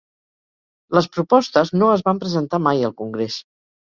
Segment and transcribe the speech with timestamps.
[0.97, 3.37] Les propostes no es van presentar mai al Congrés.